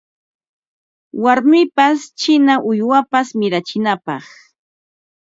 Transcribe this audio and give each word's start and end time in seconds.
Warmipas 1.23 1.97
china 2.19 2.53
uywapas 2.69 3.27
mirachinapaq 3.39 4.25